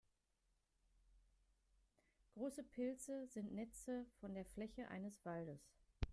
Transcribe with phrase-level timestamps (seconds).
[2.33, 5.61] Große Pilze sind Netze von der Fläche eines Waldes.